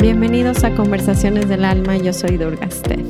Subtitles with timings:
[0.00, 3.06] Bienvenidos a Conversaciones del Alma, yo soy Durga Steph.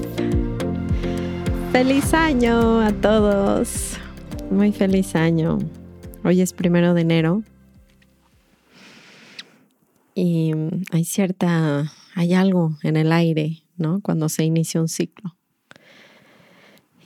[1.73, 3.97] Feliz año a todos,
[4.51, 5.59] muy feliz año.
[6.25, 7.43] Hoy es primero de enero
[10.15, 10.53] y
[10.93, 13.60] hay cierta, hay algo en el aire,
[14.03, 15.37] Cuando se inicia un ciclo.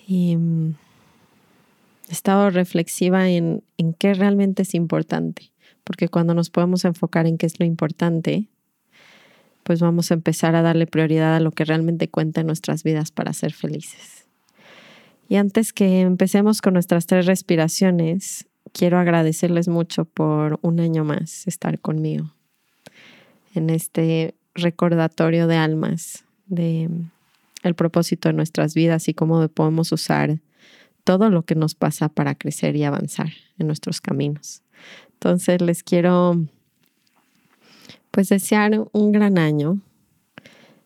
[0.06, 0.36] Y
[2.08, 7.38] he estado reflexiva en, en qué realmente es importante, porque cuando nos podemos enfocar en
[7.38, 8.48] qué es lo importante,
[9.62, 13.10] pues vamos a empezar a darle prioridad a lo que realmente cuenta en nuestras vidas
[13.10, 14.26] para ser felices.
[15.28, 21.46] Y antes que empecemos con nuestras tres respiraciones, quiero agradecerles mucho por un año más
[21.46, 22.30] estar conmigo
[23.54, 26.88] en este recordatorio de almas, de
[27.62, 30.38] el propósito de nuestras vidas y cómo podemos usar
[31.02, 33.28] todo lo que nos pasa para crecer y avanzar
[33.58, 34.62] en nuestros caminos.
[35.14, 36.44] Entonces les quiero
[38.10, 39.80] pues desear un gran año.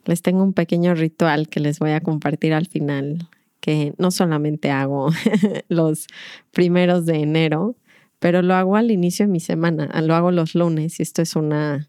[0.04, 3.28] Les tengo un pequeño ritual que les voy a compartir al final,
[3.60, 5.10] que no solamente hago
[5.68, 6.06] los
[6.52, 7.76] primeros de enero,
[8.18, 11.36] pero lo hago al inicio de mi semana, lo hago los lunes y esto es
[11.36, 11.88] una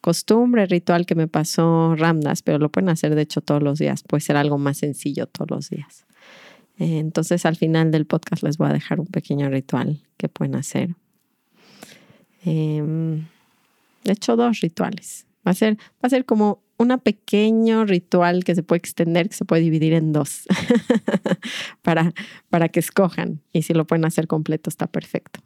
[0.00, 4.02] costumbre, ritual que me pasó Ramdas, pero lo pueden hacer de hecho todos los días,
[4.02, 6.06] puede ser algo más sencillo todos los días.
[6.78, 10.94] Entonces al final del podcast les voy a dejar un pequeño ritual que pueden hacer.
[12.44, 13.26] Em,
[14.04, 15.26] de hecho, dos rituales.
[15.46, 19.36] Va a ser, va a ser como un pequeño ritual que se puede extender, que
[19.36, 20.46] se puede dividir en dos,
[21.82, 22.14] para,
[22.48, 23.42] para que escojan.
[23.52, 25.40] Y si lo pueden hacer completo, está perfecto.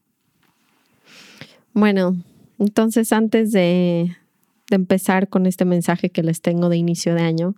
[1.73, 2.17] Bueno,
[2.61, 4.17] entonces antes de,
[4.71, 7.55] de empezar con este mensaje que les tengo de inicio de año,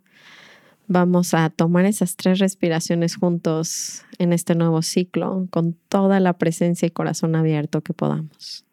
[0.88, 6.86] vamos a tomar esas tres respiraciones juntos en este nuevo ciclo con toda la presencia
[6.86, 8.64] y corazón abierto que podamos.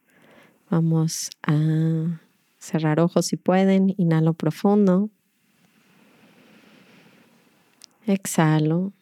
[0.70, 2.22] Vamos a
[2.58, 5.10] cerrar ojos si pueden, inhalo profundo.
[8.06, 8.94] Exhalo.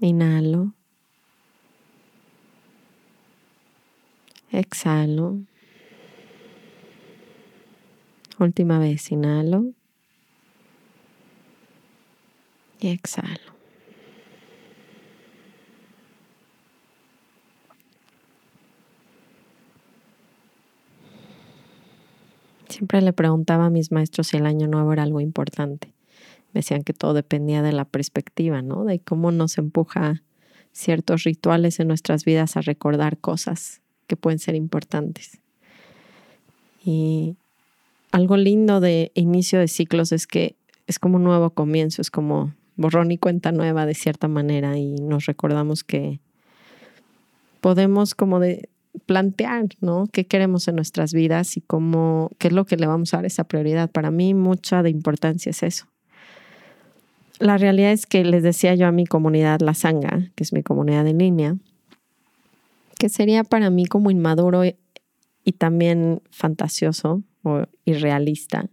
[0.00, 0.74] Inhalo.
[4.54, 5.40] Exhalo.
[8.38, 9.72] Última vez, inhalo.
[12.78, 13.52] Y exhalo.
[22.68, 25.92] Siempre le preguntaba a mis maestros si el año nuevo era algo importante.
[26.52, 28.84] Me decían que todo dependía de la perspectiva, ¿no?
[28.84, 30.22] De cómo nos empuja
[30.70, 35.40] ciertos rituales en nuestras vidas a recordar cosas que pueden ser importantes.
[36.84, 37.36] Y
[38.12, 40.56] algo lindo de inicio de ciclos es que
[40.86, 44.96] es como un nuevo comienzo, es como borrón y cuenta nueva de cierta manera y
[44.96, 46.20] nos recordamos que
[47.60, 48.68] podemos como de
[49.06, 50.06] plantear, ¿no?
[50.12, 53.26] ¿Qué queremos en nuestras vidas y cómo, qué es lo que le vamos a dar
[53.26, 53.90] esa prioridad?
[53.90, 55.86] Para mí mucha de importancia es eso.
[57.38, 60.62] La realidad es que les decía yo a mi comunidad La Sanga, que es mi
[60.62, 61.56] comunidad en línea,
[63.04, 68.70] que sería para mí como inmaduro y también fantasioso o irrealista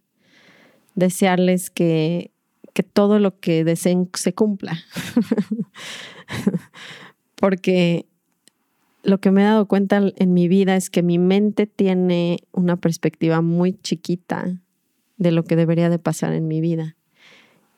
[0.95, 2.31] desearles que,
[2.71, 4.79] que todo lo que deseen se cumpla.
[7.35, 8.05] Porque
[9.03, 12.77] lo que me he dado cuenta en mi vida es que mi mente tiene una
[12.77, 14.61] perspectiva muy chiquita
[15.17, 16.95] de lo que debería de pasar en mi vida.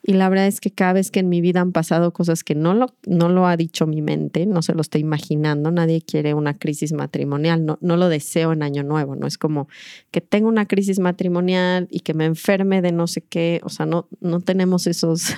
[0.06, 2.54] Y la verdad es que cada vez que en mi vida han pasado cosas que
[2.54, 6.34] no lo, no lo ha dicho mi mente, no se lo estoy imaginando, nadie quiere
[6.34, 9.66] una crisis matrimonial, no, no lo deseo en año nuevo, no es como
[10.10, 13.86] que tenga una crisis matrimonial y que me enferme de no sé qué, o sea,
[13.86, 15.32] no, no tenemos esos,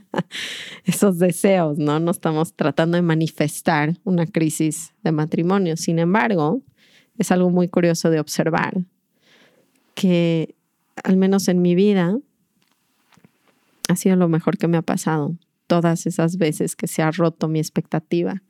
[0.86, 2.00] esos deseos, ¿no?
[2.00, 5.76] No estamos tratando de manifestar una crisis de matrimonio.
[5.76, 6.62] Sin embargo,
[7.18, 8.72] es algo muy curioso de observar
[9.94, 10.54] que
[11.04, 12.16] al menos en mi vida,
[13.92, 15.36] ha sido lo mejor que me ha pasado.
[15.66, 18.42] Todas esas veces que se ha roto mi expectativa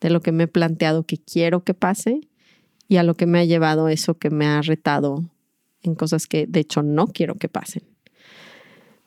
[0.00, 2.20] de lo que me he planteado que quiero que pase
[2.88, 5.24] y a lo que me ha llevado eso que me ha retado
[5.82, 7.82] en cosas que de hecho no quiero que pasen.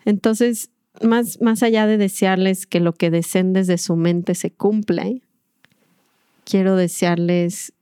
[0.05, 0.69] Entonces,
[1.01, 5.09] más, más allá de desearles que lo que deseen desde su mente se cumpla,
[6.43, 7.73] quiero desearles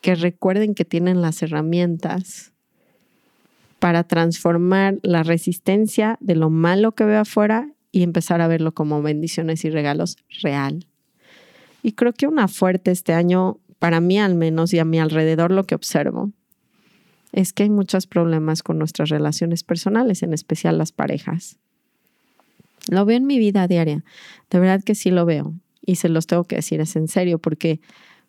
[0.00, 2.52] que recuerden que tienen las herramientas
[3.78, 9.02] para transformar la resistencia de lo malo que veo afuera y empezar a verlo como
[9.02, 10.86] bendiciones y regalos real.
[11.82, 15.50] Y creo que una fuerte este año, para mí al menos y a mi alrededor
[15.50, 16.32] lo que observo,
[17.32, 21.58] es que hay muchos problemas con nuestras relaciones personales, en especial las parejas.
[22.88, 24.04] Lo veo en mi vida diaria,
[24.50, 27.38] de verdad que sí lo veo y se los tengo que decir, es en serio,
[27.38, 27.80] porque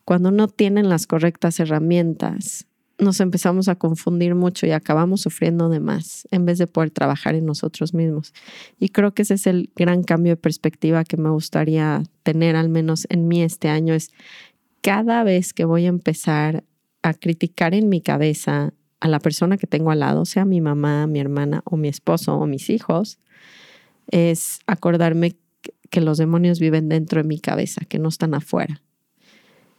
[0.05, 2.67] cuando no tienen las correctas herramientas,
[2.99, 7.35] nos empezamos a confundir mucho y acabamos sufriendo de más en vez de poder trabajar
[7.35, 8.33] en nosotros mismos.
[8.79, 12.69] Y creo que ese es el gran cambio de perspectiva que me gustaría tener, al
[12.69, 14.11] menos en mí este año, es
[14.81, 16.63] cada vez que voy a empezar
[17.03, 21.05] a criticar en mi cabeza a la persona que tengo al lado, sea mi mamá,
[21.05, 23.19] mi hermana o mi esposo o mis hijos,
[24.09, 25.38] es acordarme
[25.89, 28.81] que los demonios viven dentro de mi cabeza, que no están afuera.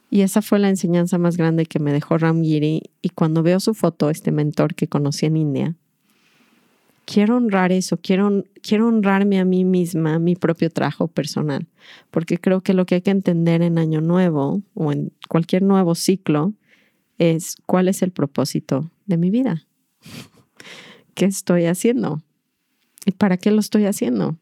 [0.09, 2.83] Y esa fue la enseñanza más grande que me dejó Ramgiri.
[3.01, 5.75] Y cuando veo su foto, este mentor que conocí en India,
[7.05, 11.67] quiero honrar eso, quiero, quiero honrarme a mí misma, mi propio trabajo personal,
[12.11, 15.95] porque creo que lo que hay que entender en Año Nuevo o en cualquier nuevo
[15.95, 16.53] ciclo
[17.17, 19.65] es cuál es el propósito de mi vida.
[21.15, 22.21] ¿Qué estoy haciendo?
[23.05, 24.37] ¿Y para qué lo estoy haciendo?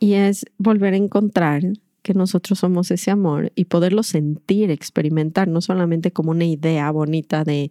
[0.00, 1.62] Y es volver a encontrar
[2.08, 7.44] que nosotros somos ese amor y poderlo sentir, experimentar, no solamente como una idea bonita
[7.44, 7.70] de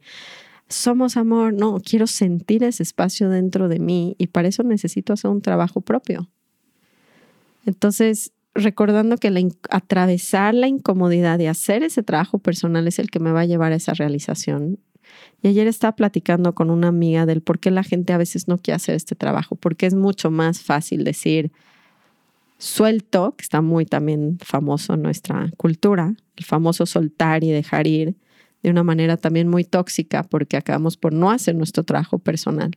[0.70, 5.32] somos amor, no, quiero sentir ese espacio dentro de mí y para eso necesito hacer
[5.32, 6.30] un trabajo propio.
[7.66, 13.32] Entonces, recordando que atravesar la incomodidad de hacer ese trabajo personal es el que me
[13.32, 14.78] va a llevar a esa realización.
[15.42, 18.60] Y ayer estaba platicando con una amiga del por qué la gente a veces no
[18.60, 21.52] quiere hacer este trabajo, porque es mucho más fácil decir,
[22.58, 28.16] suelto, que está muy también famoso en nuestra cultura, el famoso soltar y dejar ir
[28.64, 32.72] de una manera también muy tóxica porque acabamos por no hacer nuestro trabajo personal.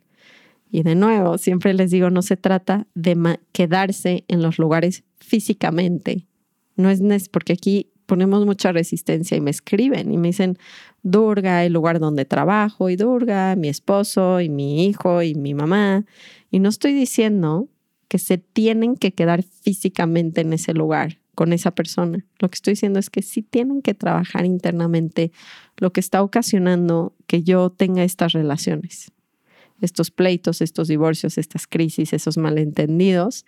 [0.70, 6.26] Y de nuevo, siempre les digo, no se trata de quedarse en los lugares físicamente.
[6.76, 10.58] No es porque aquí ponemos mucha resistencia y me escriben y me dicen,
[11.02, 16.04] Durga, el lugar donde trabajo, y Durga, mi esposo, y mi hijo, y mi mamá.
[16.50, 17.68] Y no estoy diciendo
[18.10, 22.26] que se tienen que quedar físicamente en ese lugar con esa persona.
[22.40, 25.30] Lo que estoy diciendo es que sí tienen que trabajar internamente
[25.76, 29.12] lo que está ocasionando que yo tenga estas relaciones,
[29.80, 33.46] estos pleitos, estos divorcios, estas crisis, esos malentendidos.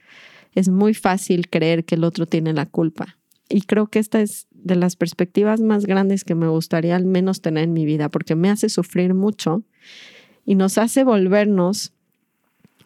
[0.55, 3.19] Es muy fácil creer que el otro tiene la culpa.
[3.49, 7.41] Y creo que esta es de las perspectivas más grandes que me gustaría al menos
[7.41, 9.65] tener en mi vida, porque me hace sufrir mucho
[10.47, 11.93] y nos hace volvernos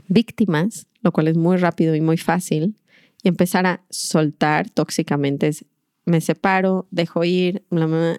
[0.08, 2.74] víctimas lo cual es muy rápido y muy fácil,
[3.22, 5.64] y empezar a soltar tóxicamente es,
[6.04, 7.64] me separo, dejo ir,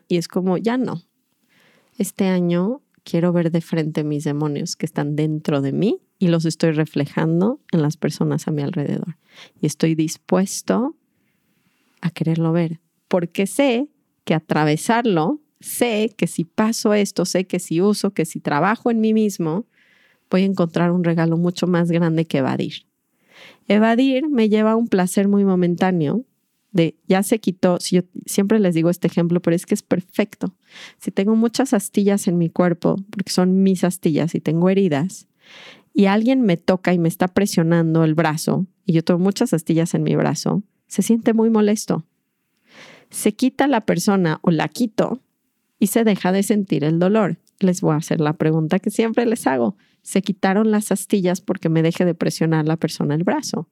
[0.08, 1.04] y es como, ya no.
[1.98, 6.46] Este año quiero ver de frente mis demonios que están dentro de mí y los
[6.46, 9.18] estoy reflejando en las personas a mi alrededor.
[9.60, 10.96] Y estoy dispuesto
[12.00, 12.80] a quererlo ver,
[13.10, 13.90] porque sé
[14.24, 19.02] que atravesarlo, sé que si paso esto, sé que si uso, que si trabajo en
[19.02, 19.66] mí mismo,
[20.30, 22.86] voy a encontrar un regalo mucho más grande que evadir.
[23.68, 26.26] Evadir me lleva a un placer muy momentáneo
[26.72, 29.84] de ya se quitó, si yo siempre les digo este ejemplo, pero es que es
[29.84, 30.54] perfecto.
[31.00, 35.28] Si tengo muchas astillas en mi cuerpo, porque son mis astillas y tengo heridas,
[35.94, 39.94] y alguien me toca y me está presionando el brazo, y yo tengo muchas astillas
[39.94, 42.06] en mi brazo, se siente muy molesto.
[43.10, 45.22] Se quita la persona o la quito
[45.80, 47.38] y se deja de sentir el dolor.
[47.60, 51.68] Les voy a hacer la pregunta que siempre les hago se quitaron las astillas porque
[51.68, 53.68] me deje de presionar la persona el brazo.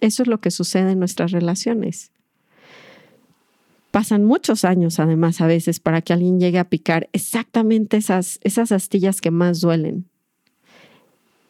[0.00, 2.12] Eso es lo que sucede en nuestras relaciones.
[3.90, 8.70] Pasan muchos años, además, a veces, para que alguien llegue a picar exactamente esas, esas
[8.70, 10.04] astillas que más duelen.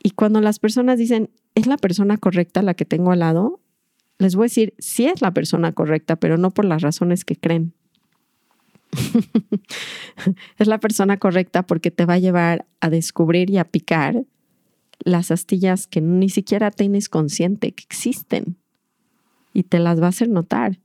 [0.02, 3.60] Y cuando las personas dicen, ¿es la persona correcta la que tengo al lado?
[4.16, 7.36] Les voy a decir, sí es la persona correcta, pero no por las razones que
[7.36, 7.74] creen.
[10.58, 14.24] es la persona correcta porque te va a llevar a descubrir y a picar
[15.00, 18.56] las astillas que ni siquiera tienes consciente que existen
[19.52, 20.78] y te las va a hacer notar.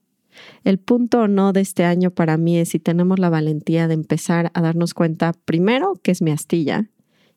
[0.63, 3.93] El punto o no de este año para mí es si tenemos la valentía de
[3.93, 6.89] empezar a darnos cuenta, primero, que es mi astilla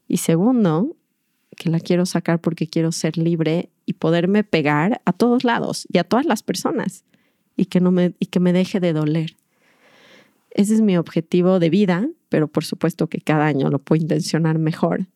[0.09, 0.97] y segundo,
[1.57, 5.99] que la quiero sacar porque quiero ser libre y poderme pegar a todos lados y
[5.99, 7.05] a todas las personas
[7.57, 9.38] y que, no me, y que me deje de doler.
[10.59, 14.59] Ese es mi objetivo de vida, pero por supuesto que cada año lo puedo intencionar
[14.59, 15.07] mejor.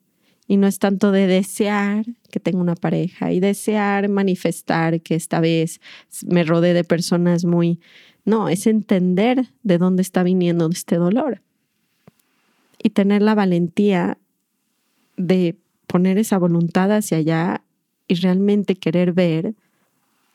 [0.46, 5.40] Y no es tanto de desear que tenga una pareja y desear manifestar que esta
[5.40, 5.80] vez
[6.25, 7.80] me rodee de personas muy...
[8.25, 11.42] No, es entender de dónde está viniendo este dolor.
[12.80, 14.18] Y tener la valentía
[15.16, 15.56] de
[15.88, 17.64] poner esa voluntad hacia allá
[18.06, 19.56] y realmente querer ver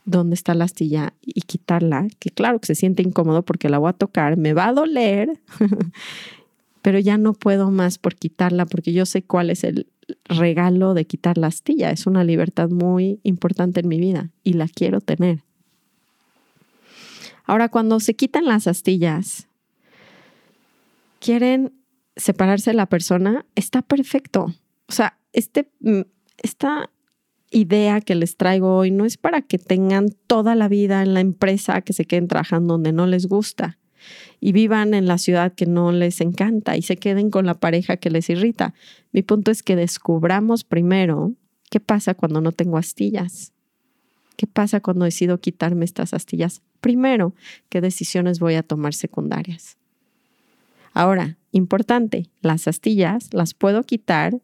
[0.07, 3.89] dónde está la astilla y quitarla, que claro que se siente incómodo porque la voy
[3.89, 5.39] a tocar, me va a doler,
[6.81, 9.87] pero ya no puedo más por quitarla porque yo sé cuál es el
[10.25, 11.91] regalo de quitar la astilla.
[11.91, 15.43] Es una libertad muy importante en mi vida y la quiero tener.
[17.43, 19.47] Ahora, cuando se quitan las astillas,
[21.19, 21.73] quieren
[22.15, 24.53] separarse de la persona, está perfecto.
[24.87, 26.01] O sea, este, mm,
[26.41, 26.89] esta
[27.57, 31.19] idea que les traigo hoy no es para que tengan toda la vida en la
[31.19, 33.77] empresa, que se queden trabajando donde no les gusta
[34.39, 37.97] y vivan en la ciudad que no les encanta y se queden con la pareja
[37.97, 38.73] que les irrita.
[39.11, 41.33] Mi punto es que descubramos primero
[41.69, 43.53] qué pasa cuando no tengo astillas.
[44.35, 46.61] ¿Qué pasa cuando decido quitarme estas astillas?
[46.79, 47.33] Primero,
[47.69, 49.77] ¿qué decisiones voy a tomar secundarias?
[50.93, 54.39] Ahora, importante, las astillas las puedo quitar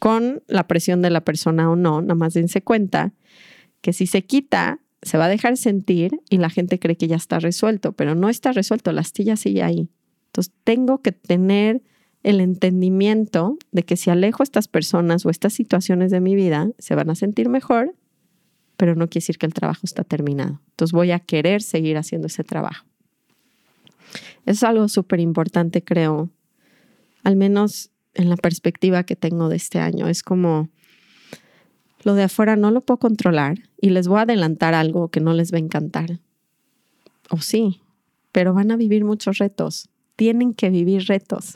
[0.00, 3.12] con la presión de la persona o no, nada más dense cuenta
[3.82, 7.16] que si se quita, se va a dejar sentir y la gente cree que ya
[7.16, 9.90] está resuelto, pero no está resuelto, la astilla sigue ahí.
[10.26, 11.82] Entonces tengo que tener
[12.22, 16.70] el entendimiento de que si alejo a estas personas o estas situaciones de mi vida,
[16.78, 17.94] se van a sentir mejor,
[18.78, 20.62] pero no quiere decir que el trabajo está terminado.
[20.70, 22.86] Entonces voy a querer seguir haciendo ese trabajo.
[24.46, 26.30] Es algo súper importante, creo,
[27.22, 30.08] al menos en la perspectiva que tengo de este año.
[30.08, 30.68] Es como
[32.02, 35.34] lo de afuera no lo puedo controlar y les voy a adelantar algo que no
[35.34, 36.20] les va a encantar.
[37.30, 37.80] O sí,
[38.32, 39.88] pero van a vivir muchos retos.
[40.16, 41.54] Tienen que vivir retos.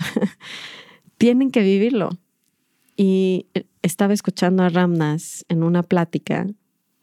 [1.18, 2.10] Tienen que vivirlo.
[2.96, 3.46] Y
[3.82, 6.46] estaba escuchando a Ramnas en una plática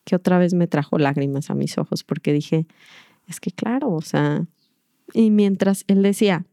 [0.03, 2.65] que otra vez me trajo lágrimas a mis ojos porque dije,
[3.27, 4.46] es que claro, o sea,
[5.13, 6.46] y mientras él decía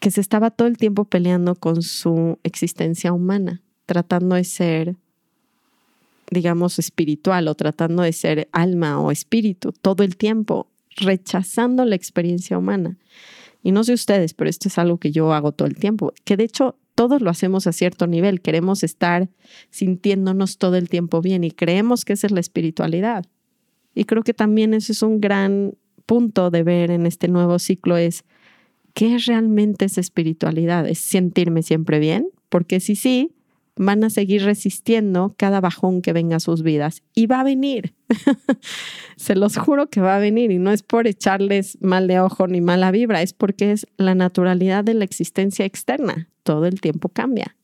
[0.00, 4.96] que se estaba todo el tiempo peleando con su existencia humana, tratando de ser
[6.30, 12.58] digamos, espiritual o tratando de ser alma o espíritu todo el tiempo, rechazando la experiencia
[12.58, 12.96] humana.
[13.62, 16.36] Y no sé ustedes, pero esto es algo que yo hago todo el tiempo, que
[16.36, 19.28] de hecho todos lo hacemos a cierto nivel, queremos estar
[19.70, 23.24] sintiéndonos todo el tiempo bien y creemos que esa es la espiritualidad.
[23.94, 25.74] Y creo que también ese es un gran
[26.06, 28.24] punto de ver en este nuevo ciclo es
[28.94, 33.32] qué realmente esa espiritualidad, es sentirme siempre bien, porque si sí,
[33.76, 37.02] van a seguir resistiendo cada bajón que venga a sus vidas.
[37.14, 37.94] Y va a venir.
[39.16, 40.50] Se los juro que va a venir.
[40.50, 44.14] Y no es por echarles mal de ojo ni mala vibra, es porque es la
[44.14, 46.28] naturalidad de la existencia externa.
[46.42, 47.56] Todo el tiempo cambia.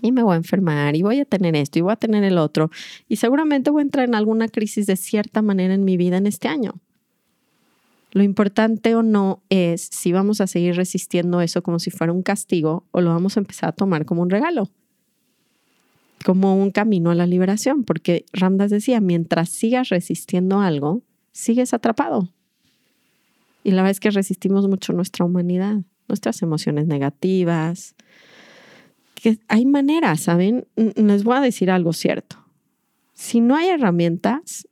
[0.00, 2.38] Y me voy a enfermar y voy a tener esto y voy a tener el
[2.38, 2.70] otro.
[3.08, 6.28] Y seguramente voy a entrar en alguna crisis de cierta manera en mi vida en
[6.28, 6.74] este año.
[8.12, 12.22] Lo importante o no es si vamos a seguir resistiendo eso como si fuera un
[12.22, 14.70] castigo o lo vamos a empezar a tomar como un regalo,
[16.24, 22.30] como un camino a la liberación, porque Ramdas decía, mientras sigas resistiendo algo, sigues atrapado.
[23.62, 27.94] Y la verdad es que resistimos mucho nuestra humanidad, nuestras emociones negativas,
[29.14, 30.66] que hay maneras, ¿saben?
[30.76, 32.36] Les voy a decir algo cierto.
[33.14, 34.66] Si no hay herramientas,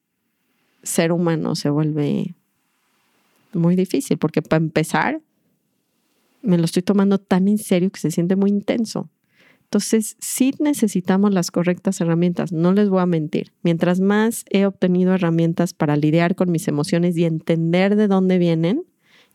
[0.83, 2.35] ser humano se vuelve
[3.53, 5.21] muy difícil, porque para empezar,
[6.43, 9.11] me lo estoy tomando tan en serio que se siente muy intenso.
[9.65, 13.53] Entonces, sí necesitamos las correctas herramientas, no les voy a mentir.
[13.63, 18.85] Mientras más he obtenido herramientas para lidiar con mis emociones y entender de dónde vienen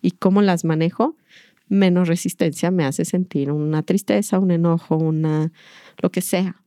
[0.01, 1.17] y cómo las manejo,
[1.67, 5.51] menos resistencia me hace sentir una tristeza, un enojo, una
[6.01, 6.63] lo que sea.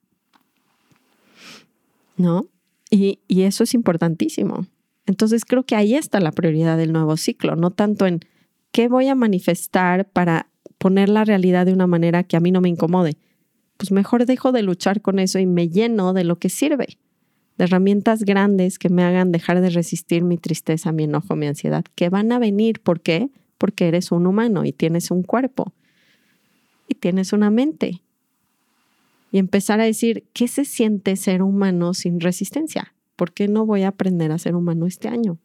[2.18, 2.46] ¿No?
[2.90, 4.66] Y, y eso es importantísimo.
[5.06, 8.20] Entonces creo que ahí está la prioridad del nuevo ciclo, no tanto en
[8.72, 12.60] qué voy a manifestar para poner la realidad de una manera que a mí no
[12.60, 13.16] me incomode.
[13.76, 16.98] Pues mejor dejo de luchar con eso y me lleno de lo que sirve,
[17.58, 21.84] de herramientas grandes que me hagan dejar de resistir mi tristeza, mi enojo, mi ansiedad,
[21.94, 22.80] que van a venir.
[22.80, 23.30] ¿Por qué?
[23.58, 25.72] Porque eres un humano y tienes un cuerpo
[26.88, 28.02] y tienes una mente.
[29.30, 32.93] Y empezar a decir, ¿qué se siente ser humano sin resistencia?
[33.16, 35.38] ¿Por qué no voy a aprender a ser humano este año?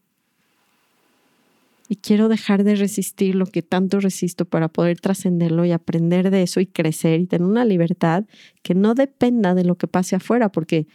[1.87, 6.43] Y quiero dejar de resistir lo que tanto resisto para poder trascenderlo y aprender de
[6.43, 8.25] eso y crecer y tener una libertad
[8.61, 10.85] que no dependa de lo que pase afuera, porque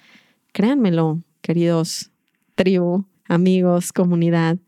[0.52, 2.12] créanmelo, queridos
[2.54, 4.58] tribu, amigos, comunidad,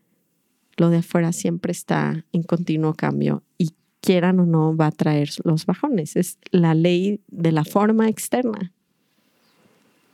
[0.75, 3.71] lo de afuera siempre está en continuo cambio y
[4.01, 6.15] quieran o no va a traer los bajones.
[6.15, 8.73] Es la ley de la forma externa.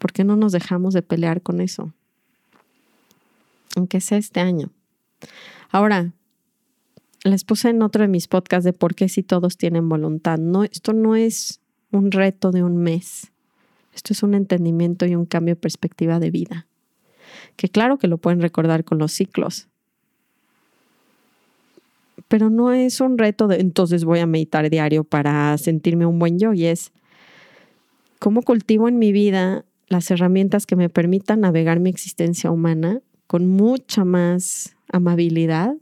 [0.03, 1.93] ¿Por qué no nos dejamos de pelear con eso?
[3.77, 4.69] Aunque sea este año.
[5.71, 6.11] Ahora,
[7.23, 10.39] les puse en otro de mis podcasts de por qué si todos tienen voluntad.
[10.39, 13.31] No, esto no es un reto de un mes.
[13.95, 16.67] Esto es un entendimiento y un cambio de perspectiva de vida.
[17.55, 19.69] Que claro que lo pueden recordar con los ciclos.
[22.27, 26.39] pero no es un reto de entonces voy a meditar diario para sentirme un buen
[26.39, 26.91] yo y es
[28.19, 33.47] cómo cultivo en mi vida las herramientas que me permitan navegar mi existencia humana con
[33.47, 35.75] mucha más amabilidad,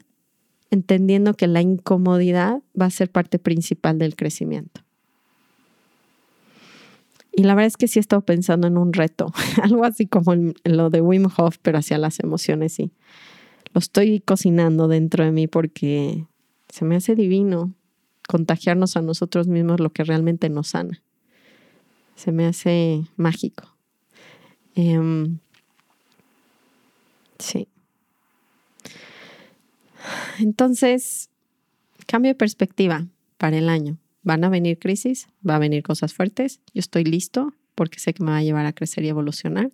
[0.70, 4.82] entendiendo que la incomodidad va a ser parte principal del crecimiento.
[7.34, 10.34] Y la verdad es que sí he estado pensando en un reto, algo así como
[10.34, 12.92] en, lo de Wim Hof, pero hacia las emociones, sí.
[13.74, 16.26] Lo estoy cocinando dentro de mí porque
[16.70, 17.74] se me hace divino
[18.28, 21.02] contagiarnos a nosotros mismos lo que realmente nos sana.
[22.16, 23.71] Se me hace mágico.
[24.76, 25.40] Em,
[27.40, 27.68] sí.
[30.40, 31.30] Entonces,
[32.08, 33.98] cambio de perspectiva para el año.
[34.24, 36.60] Van a venir crisis, va a venir cosas fuertes.
[36.74, 39.72] Yo estoy listo porque sé que me va a llevar a crecer y evolucionar.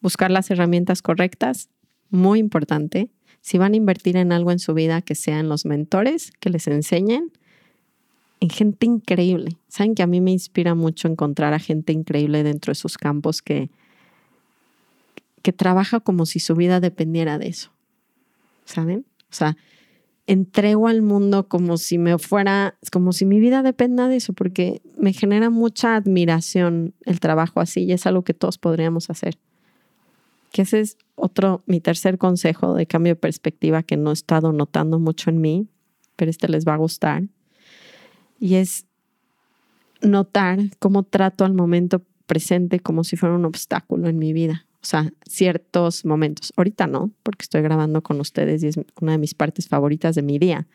[0.00, 1.68] Buscar las herramientas correctas,
[2.10, 3.10] muy importante.
[3.40, 6.66] Si van a invertir en algo en su vida, que sean los mentores, que les
[6.66, 7.30] enseñen
[8.40, 9.56] en gente increíble.
[9.68, 13.40] Saben que a mí me inspira mucho encontrar a gente increíble dentro de sus campos
[13.40, 13.70] que,
[15.46, 17.70] que trabaja como si su vida dependiera de eso.
[18.64, 19.06] ¿Saben?
[19.30, 19.56] O sea,
[20.26, 24.82] entrego al mundo como si me fuera, como si mi vida dependa de eso, porque
[24.98, 29.38] me genera mucha admiración el trabajo así y es algo que todos podríamos hacer.
[30.50, 34.52] Que ese es otro, mi tercer consejo de cambio de perspectiva que no he estado
[34.52, 35.68] notando mucho en mí,
[36.16, 37.22] pero este les va a gustar.
[38.40, 38.84] Y es
[40.02, 44.65] notar cómo trato al momento presente como si fuera un obstáculo en mi vida.
[44.82, 46.52] O sea, ciertos momentos.
[46.56, 50.22] Ahorita no, porque estoy grabando con ustedes y es una de mis partes favoritas de
[50.22, 50.66] mi día.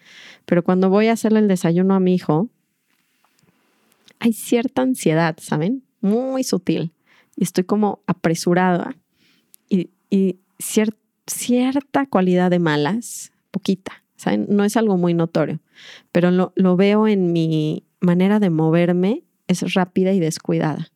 [0.45, 2.49] Pero cuando voy a hacerle el desayuno a mi hijo,
[4.19, 5.83] hay cierta ansiedad, ¿saben?
[6.01, 6.91] Muy sutil.
[7.35, 8.95] Y estoy como apresurada.
[9.69, 9.89] Y,
[11.27, 14.45] cierta cualidad de malas, poquita, ¿saben?
[14.49, 15.61] No es algo muy notorio,
[16.11, 20.91] pero lo, lo veo en mi manera de moverme, es rápida y descuidada.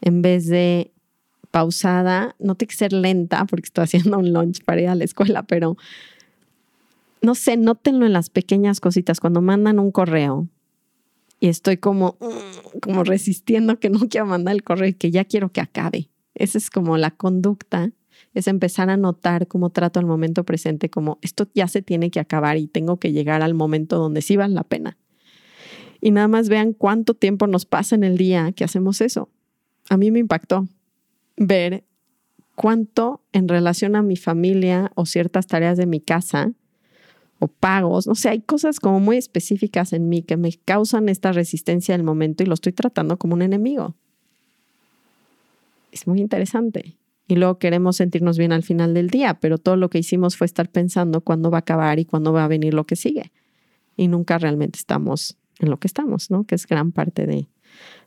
[0.00, 0.92] En vez de
[1.50, 5.04] pausada, no tiene que ser lenta porque estoy haciendo un lunch para ir a la
[5.04, 5.76] escuela, pero
[7.22, 9.20] no sé, nótenlo en las pequeñas cositas.
[9.20, 10.48] Cuando mandan un correo
[11.38, 15.24] y estoy como, mm, como resistiendo que no quiero mandar el correo y que ya
[15.24, 16.08] quiero que acabe.
[16.34, 17.90] Esa es como la conducta,
[18.34, 22.20] es empezar a notar cómo trato al momento presente, como esto ya se tiene que
[22.20, 24.96] acabar y tengo que llegar al momento donde sí vale la pena.
[26.00, 29.28] Y nada más vean cuánto tiempo nos pasa en el día que hacemos eso.
[29.88, 30.66] A mí me impactó
[31.40, 31.84] ver
[32.54, 36.52] cuánto en relación a mi familia o ciertas tareas de mi casa
[37.38, 41.32] o pagos, no sé, hay cosas como muy específicas en mí que me causan esta
[41.32, 43.96] resistencia del momento y lo estoy tratando como un enemigo.
[45.90, 46.96] Es muy interesante.
[47.26, 50.44] Y luego queremos sentirnos bien al final del día, pero todo lo que hicimos fue
[50.44, 53.32] estar pensando cuándo va a acabar y cuándo va a venir lo que sigue.
[53.96, 56.44] Y nunca realmente estamos en lo que estamos, ¿no?
[56.44, 57.48] Que es gran parte de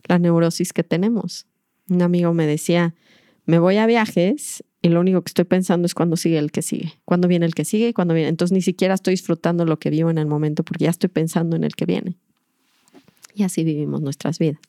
[0.07, 1.47] la neurosis que tenemos.
[1.89, 2.93] Un amigo me decía,
[3.45, 6.61] me voy a viajes y lo único que estoy pensando es cuándo sigue el que
[6.61, 8.29] sigue, cuándo viene el que sigue y cuándo viene.
[8.29, 11.55] Entonces ni siquiera estoy disfrutando lo que vivo en el momento porque ya estoy pensando
[11.55, 12.17] en el que viene.
[13.33, 14.59] Y así vivimos nuestras vidas.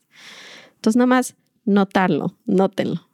[0.77, 1.35] Entonces nada más
[1.65, 3.09] notarlo, nótenlo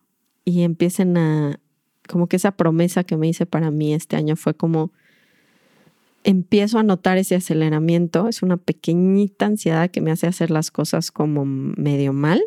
[0.44, 1.60] y empiecen a,
[2.08, 4.92] como que esa promesa que me hice para mí este año fue como,
[6.24, 11.10] empiezo a notar ese aceleramiento, es una pequeñita ansiedad que me hace hacer las cosas
[11.10, 12.42] como medio mal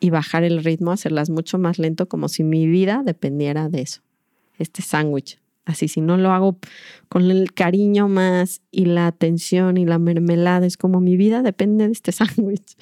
[0.00, 4.02] y bajar el ritmo, hacerlas mucho más lento, como si mi vida dependiera de eso.
[4.58, 5.38] Este sándwich.
[5.64, 6.58] Así, si no lo hago
[7.08, 11.86] con el cariño más y la atención y la mermelada, es como mi vida depende
[11.86, 12.76] de este sándwich.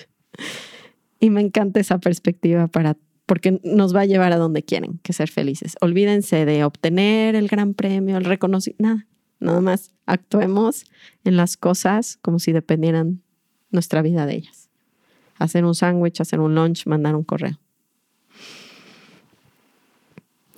[1.18, 5.12] Y me encanta esa perspectiva para, porque nos va a llevar a donde quieren, que
[5.12, 5.76] ser felices.
[5.80, 9.06] Olvídense de obtener el gran premio, el reconocimiento, nada,
[9.40, 9.94] nada más.
[10.04, 10.84] Actuemos
[11.24, 13.22] en las cosas como si dependieran
[13.70, 14.63] nuestra vida de ellas
[15.38, 17.58] hacer un sándwich, hacer un lunch, mandar un correo.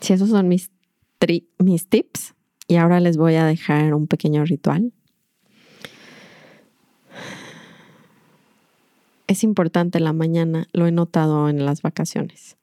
[0.01, 0.71] Si esos son mis,
[1.59, 2.35] mis tips,
[2.69, 4.93] y ahora les voy a dejar un pequeño ritual.
[9.27, 12.57] Es importante la mañana, lo he notado en las vacaciones.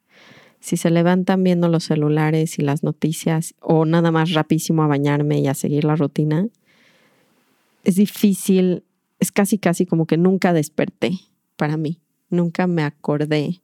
[0.59, 5.39] Si se levantan viendo los celulares y las noticias o nada más rapidísimo a bañarme
[5.39, 6.47] y a seguir la rutina,
[7.83, 8.83] es difícil,
[9.19, 11.19] es casi casi como que nunca desperté
[11.57, 11.99] para mí
[12.33, 13.61] nunca me acordé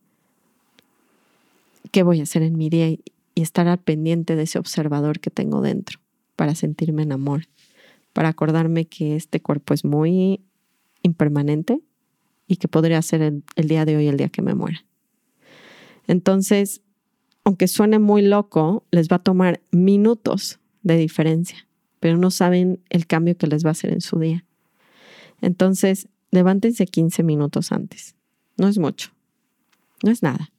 [1.91, 3.03] qué voy a hacer en mi día y,
[3.36, 6.01] estar al pendiente de ese observador que tengo dentro
[6.36, 7.47] para sentirme en amor,
[8.12, 10.41] para acordarme que este cuerpo es muy
[11.03, 11.79] impermanente
[12.47, 14.84] y que podría ser el, el día de hoy el día que me muera.
[16.05, 16.82] Entonces,
[17.45, 21.65] aunque suene muy loco, les va a tomar minutos de diferencia.
[22.01, 24.45] pero no saben el cambio que les va a hacer en su día.
[25.41, 28.15] Entonces, levántense 15 minutos antes.
[28.60, 29.12] No es mucho,
[30.04, 30.52] no es nada.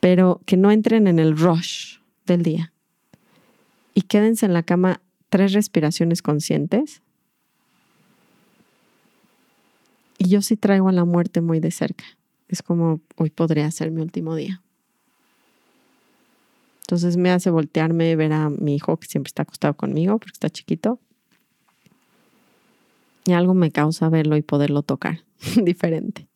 [0.00, 1.96] Pero que no entren en el rush
[2.26, 2.72] del día
[3.94, 7.00] y quédense en la cama tres respiraciones conscientes.
[10.18, 12.04] Y yo sí traigo a la muerte muy de cerca.
[12.48, 14.60] Es como hoy podría ser mi último día.
[16.82, 20.50] Entonces me hace voltearme, ver a mi hijo que siempre está acostado conmigo porque está
[20.50, 21.00] chiquito.
[23.24, 25.24] Y algo me causa verlo y poderlo tocar
[25.62, 26.28] diferente.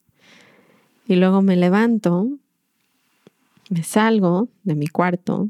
[1.07, 2.29] Y luego me levanto,
[3.69, 5.49] me salgo de mi cuarto,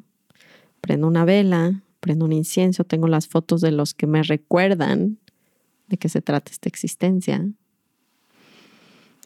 [0.82, 5.18] prendo una vela, prendo un incienso, tengo las fotos de los que me recuerdan
[5.88, 7.48] de qué se trata esta existencia.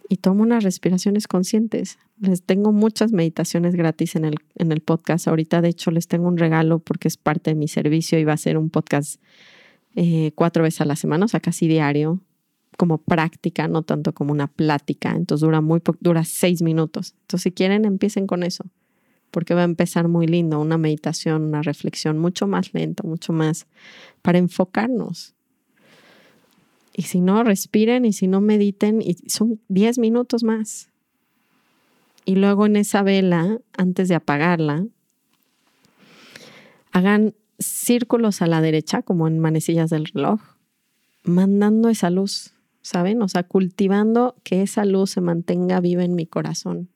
[0.08, 1.98] Y tomo unas respiraciones conscientes.
[2.20, 5.28] Les tengo muchas meditaciones gratis en el, en el podcast.
[5.28, 8.34] Ahorita, de hecho, les tengo un regalo porque es parte de mi servicio y va
[8.34, 9.22] a ser un podcast
[9.96, 12.22] eh, cuatro veces a la semana, o sea, casi diario,
[12.78, 15.12] como práctica, no tanto como una plática.
[15.12, 17.16] Entonces dura muy dura seis minutos.
[17.22, 18.66] Entonces, si quieren, empiecen con eso
[19.32, 23.66] porque va a empezar muy lindo, una meditación, una reflexión mucho más lenta, mucho más
[24.22, 25.34] para enfocarnos.
[26.94, 30.90] Y si no, respiren y si no, mediten y son 10 minutos más.
[32.26, 34.86] Y luego en esa vela, antes de apagarla,
[36.92, 40.40] hagan círculos a la derecha, como en manecillas del reloj,
[41.24, 43.22] mandando esa luz, ¿saben?
[43.22, 46.90] O sea, cultivando que esa luz se mantenga viva en mi corazón.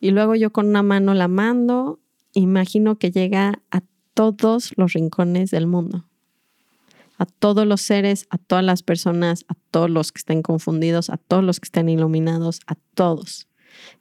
[0.00, 2.00] Y luego yo con una mano la mando,
[2.34, 3.82] imagino que llega a
[4.14, 6.04] todos los rincones del mundo,
[7.18, 11.16] a todos los seres, a todas las personas, a todos los que estén confundidos, a
[11.16, 13.48] todos los que estén iluminados, a todos.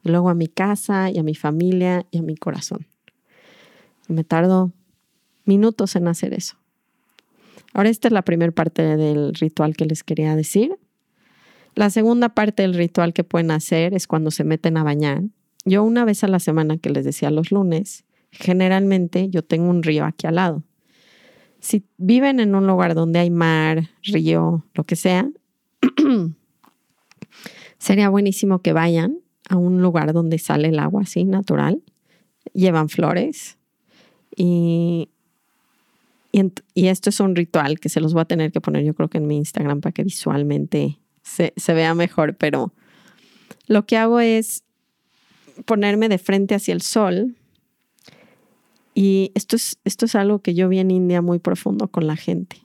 [0.04, 2.88] Y luego a mi casa y a mi familia y a mi corazón.
[4.08, 4.74] Me tardo
[5.46, 6.58] minutos en hacer eso.
[7.74, 10.78] Ahora esta es la primera parte del ritual que les quería decir.
[11.74, 15.24] La segunda parte del ritual que pueden hacer es cuando se meten a bañar
[15.66, 19.84] yo una vez a la semana que les decía los lunes, generalmente yo tengo un
[19.84, 20.64] río aquí al lado.
[21.60, 25.30] Si viven en un lugar donde hay mar, río, lo que sea,
[27.78, 31.84] sería buenísimo que vayan a un lugar donde sale el agua así natural,
[32.54, 33.60] llevan flores
[34.36, 35.10] y,
[36.32, 39.10] y, esto es un ritual que se los voy a tener que poner yo creo
[39.10, 42.74] que en mi Instagram para que visualmente se, se vea mejor, pero
[43.68, 44.64] lo que hago es
[45.66, 47.36] ponerme de frente hacia el sol.
[48.94, 52.16] Y esto es, esto es algo que yo vi en India muy profundo con la
[52.16, 52.58] gente.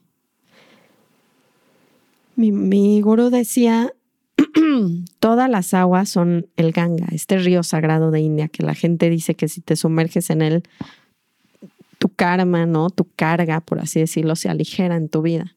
[2.34, 3.92] Mi, mi gurú decía,
[5.20, 9.34] todas las aguas son el Ganga, este río sagrado de India, que la gente dice
[9.34, 10.62] que si te sumerges en él,
[11.98, 12.90] tu karma, ¿no?
[12.90, 15.56] Tu carga, por así decirlo, se aligera en tu vida.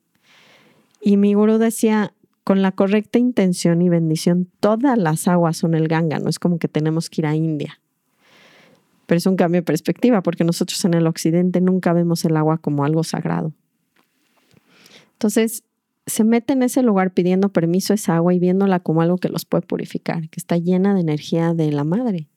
[1.01, 5.87] Y mi gurú decía, con la correcta intención y bendición, todas las aguas son el
[5.87, 7.79] Ganga, no es como que tenemos que ir a India.
[9.05, 12.57] Pero es un cambio de perspectiva, porque nosotros en el occidente nunca vemos el agua
[12.57, 13.53] como algo sagrado.
[15.13, 15.63] Entonces,
[16.05, 19.29] se mete en ese lugar pidiendo permiso a esa agua y viéndola como algo que
[19.29, 22.27] los puede purificar, que está llena de energía de la madre.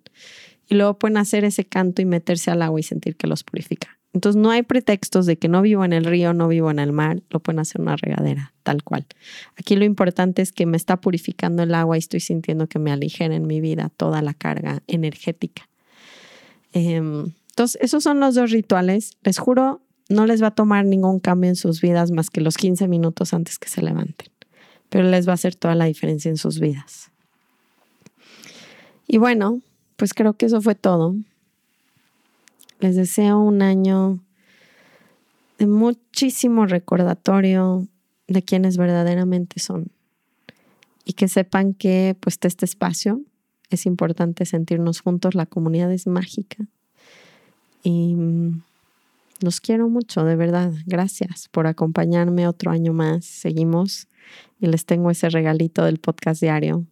[0.68, 3.98] Y luego pueden hacer ese canto y meterse al agua y sentir que los purifica.
[4.14, 6.92] Entonces no hay pretextos de que no vivo en el río, no vivo en el
[6.92, 9.06] mar, lo pueden hacer una regadera, tal cual.
[9.56, 12.92] Aquí lo importante es que me está purificando el agua y estoy sintiendo que me
[12.92, 15.68] aligera en mi vida toda la carga energética.
[16.74, 19.16] Em, entonces, esos son los dos rituales.
[19.22, 22.56] Les juro, no les va a tomar ningún cambio en sus vidas más que los
[22.56, 24.28] 15 minutos antes que se levanten,
[24.90, 27.10] pero les va a hacer toda la diferencia en sus vidas.
[29.06, 29.60] Y bueno,
[29.96, 31.14] pues creo que eso fue todo.
[32.82, 34.18] Les deseo un año
[35.56, 37.86] de muchísimo recordatorio
[38.26, 39.92] de quienes verdaderamente son.
[41.04, 43.20] Y que sepan que pues este espacio
[43.70, 46.66] es importante sentirnos juntos, la comunidad es mágica.
[47.84, 48.62] Y mm,
[49.42, 50.72] los quiero mucho, de verdad.
[50.84, 53.24] Gracias por acompañarme otro año más.
[53.24, 54.08] Seguimos
[54.58, 56.84] y les tengo ese regalito del podcast diario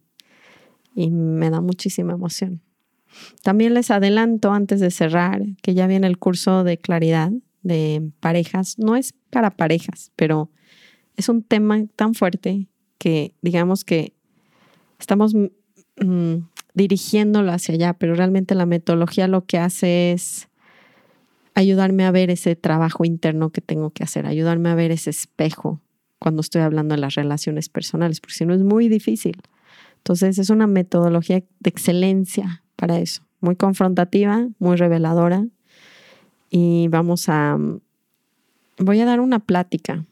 [0.95, 2.61] y me da muchísima emoción.
[3.43, 7.31] También les adelanto antes de cerrar que ya viene el curso de claridad
[7.63, 8.77] de parejas.
[8.77, 10.49] No es para parejas, pero
[11.15, 14.13] es un tema tan fuerte que digamos que
[14.99, 16.35] estamos mm,
[16.73, 20.47] dirigiéndolo hacia allá, pero realmente la metodología lo que hace es
[21.53, 25.81] ayudarme a ver ese trabajo interno que tengo que hacer, ayudarme a ver ese espejo
[26.19, 29.41] cuando estoy hablando de las relaciones personales, porque si no es muy difícil.
[29.97, 33.21] Entonces es una metodología de excelencia para eso.
[33.41, 35.45] Muy confrontativa, muy reveladora.
[36.49, 37.55] Y vamos a...
[38.79, 40.03] Voy a dar una plática.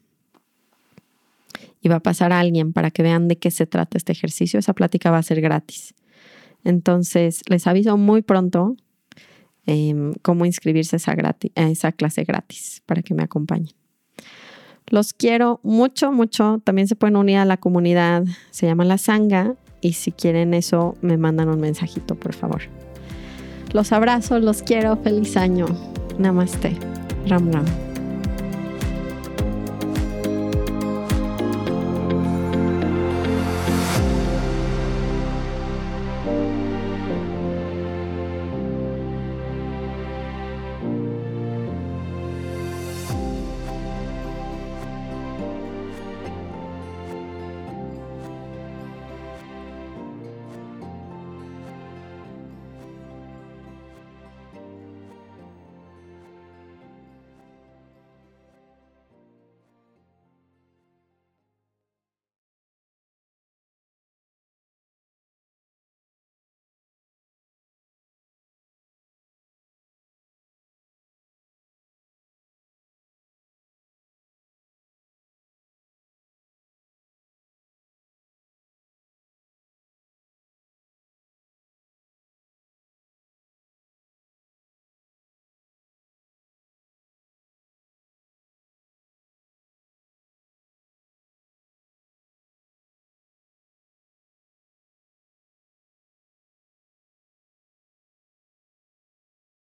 [1.82, 4.60] Y va a pasar a alguien para que vean de qué se trata este ejercicio.
[4.60, 5.96] Esa plática va a ser gratis.
[6.64, 8.76] Entonces, les aviso muy pronto
[9.66, 11.16] em, cómo inscribirse a esa,
[11.56, 13.74] a esa clase gratis para que me acompañen.
[14.86, 16.62] Los quiero mucho, mucho.
[16.64, 18.26] También se pueden unir a la comunidad.
[18.52, 22.62] Se llama La Sanga y si quieren eso, me mandan un mensajito, por favor.
[23.74, 25.68] Los abrazo, los quiero, feliz año.
[26.18, 26.76] Namaste.
[27.28, 27.89] Ram Ram.